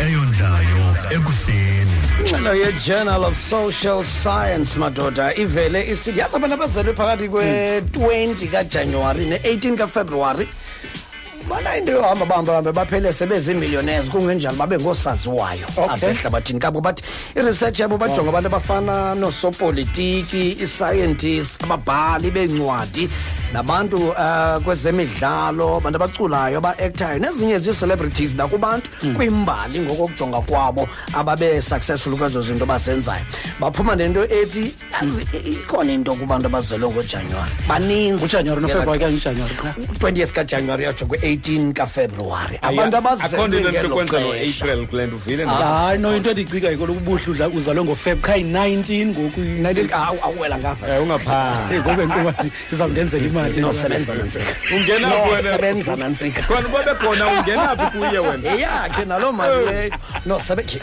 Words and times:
eyondlayo 0.00 0.84
ekuseni 1.10 1.96
ingxelo 2.20 2.54
ye-journal 2.54 3.24
of 3.24 3.36
social 3.36 4.02
science 4.04 4.78
madoda 4.78 5.34
ivele 5.34 5.86
isithi 5.86 6.18
yazi 6.18 6.36
abantu 6.36 6.54
abazelwe 6.54 6.92
phakathi 6.94 7.28
kwe-20 7.28 8.50
kajanuwari 8.50 9.24
ne-18 9.26 9.76
kafebruwari 9.76 10.48
bana 11.48 11.76
into 11.76 11.92
yohamba 11.92 12.26
bahamba 12.26 12.54
hambe 12.54 12.72
baphele 12.72 13.12
sebezimillionaires 13.12 14.10
kungenjani 14.10 14.56
babe 14.56 14.78
ngoosaziwayo 14.78 15.66
apha 15.76 16.06
ehlabathini. 16.06 16.60
Kabo 16.60 16.80
bathi 16.80 17.02
iresearch 17.36 17.80
yabo 17.80 17.98
bajonga 17.98 18.28
abantu 18.28 18.46
abafana 18.46 19.14
noosopolitiki 19.14 20.56
ii-scientists 20.60 21.58
ababhali 21.64 22.30
beencwadi 22.30 23.08
nabantu 23.52 23.96
uh, 23.96 24.62
kwezemidlalo 24.64 25.76
abantu 25.76 25.96
abaculayo 25.96 26.58
abaekthayo 26.58 27.18
nezinye 27.18 27.58
zii-celebrities 27.58 28.34
nakubantu 28.34 28.90
mm. 29.02 29.14
kwimbali 29.14 29.78
ngokokujonga 29.80 30.40
kwabo 30.40 30.88
ababe-successful 31.12 32.16
kwezo 32.16 32.40
zinto 32.40 32.66
bazenzayo. 32.66 33.24
Baphuma 33.60 33.96
nento 33.96 34.24
ethi 34.24 34.74
ikhona 35.44 35.92
into 35.92 36.14
kubantu 36.14 36.46
abazelwe 36.46 36.90
ngojanuwari. 36.90 37.52
Baninzi. 37.68 38.24
Ujanuwari 38.24 38.62
nofebruwari 38.62 39.04
kajanuwari 40.26 40.84
yatsho 40.84 41.06
kwi-eighteen 41.06 41.72
kafebruwari. 41.72 42.58
Abantu 42.62 42.96
abazelwehayi 42.96 44.54
ah, 45.48 45.96
no 45.98 46.16
into 46.16 46.30
endiyicikayo 46.30 46.78
kolokubuhle 46.78 47.46
uzalwe 47.56 47.84
ngofeb 47.84 48.20
khayi 48.20 48.44
nineteen 48.44 49.08
ah, 49.08 49.10
eh, 49.10 49.16
ngoku 49.16 49.40
ngapha 50.58 51.00
ungaphaa 51.00 51.68
ngobe 51.82 52.06
ndizawundenzela 52.68 53.26
imali. 53.26 53.41
Imali 53.48 53.60
nosebenza 53.60 54.14
nantsika 54.14 54.54
Ungena 54.74 55.08
kuwena. 55.10 55.42
nosebenza 55.42 55.96
nantsika 55.96 56.42
khona 56.42 56.68
babe 56.68 56.94
khona 56.94 57.26
ungenaphi 57.26 57.98
kuye 57.98 58.18
wena? 58.18 58.50
Eyakhe 58.54 59.04
naloo 59.04 59.32
mali 59.32 59.66
leyo. 59.66 59.94
Nosebenza 60.26 60.78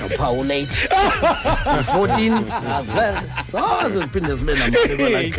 nophawu 0.00 0.44
late 0.44 0.66
14 1.96 2.42
soze 3.52 4.00
ziphinde 4.00 4.34
zibe 4.34 4.54
namali 4.54 5.34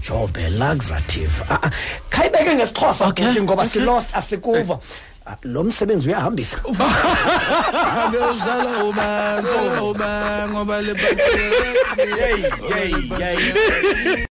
job 0.01 0.37
a 0.37 0.49
laxative. 0.49 1.31
Ah, 1.49 1.59
ah. 1.63 1.69
khayibeke 2.09 2.55
ngesixhosa 2.55 3.07
Okay, 3.07 3.25
bhuti 3.25 3.41
ngoba 3.41 3.61
okay. 3.63 3.69
silost 3.81 4.15
asikuva. 4.15 4.79
Ah, 5.27 5.37
lo 5.43 5.63
msebenzi 5.63 6.09
uyahambisa. 6.09 6.57
Angezala 8.05 8.83
uba, 8.83 9.43
uba 9.81 10.47
ngoba 10.49 10.81
le 10.81 10.93
Hey, 11.95 12.41
hey, 12.69 12.91
hey. 13.17 13.37